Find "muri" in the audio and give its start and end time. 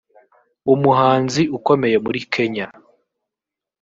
2.05-2.19